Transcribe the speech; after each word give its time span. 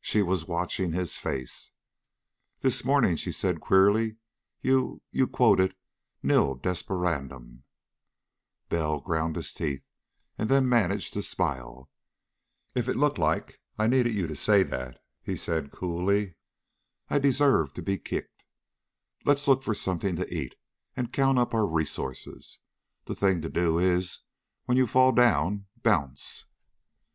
She 0.00 0.22
was 0.22 0.46
watching 0.48 0.94
his 0.94 1.18
face. 1.18 1.72
"This 2.62 2.82
morning," 2.82 3.14
she 3.16 3.30
said 3.30 3.60
queerly, 3.60 4.16
"you 4.62 5.02
you 5.10 5.26
quoted 5.26 5.74
'Nil 6.22 6.54
desperandum.'" 6.54 7.62
Bell 8.70 8.98
ground 9.00 9.36
his 9.36 9.52
teeth, 9.52 9.82
and 10.38 10.48
then 10.48 10.66
managed 10.66 11.12
to 11.12 11.22
smile. 11.22 11.90
"If 12.74 12.88
I 12.88 12.92
looked 12.92 13.18
like 13.18 13.60
I 13.78 13.86
needed 13.86 14.14
you 14.14 14.34
say 14.34 14.62
that," 14.62 14.98
he 15.22 15.36
said 15.36 15.72
coolly, 15.72 16.36
"I 17.10 17.18
deserve 17.18 17.74
to 17.74 17.82
be 17.82 17.98
kicked. 17.98 18.46
Let's 19.26 19.46
look 19.46 19.62
for 19.62 19.74
something 19.74 20.16
to 20.16 20.34
eat, 20.34 20.54
and 20.96 21.12
count 21.12 21.38
up 21.38 21.52
our 21.52 21.66
resources. 21.66 22.60
The 23.04 23.14
thing 23.14 23.42
to 23.42 23.50
do 23.50 23.78
is, 23.78 24.20
when 24.64 24.78
you 24.78 24.86
fall 24.86 25.12
down 25.12 25.66
bounce!" 25.82 26.46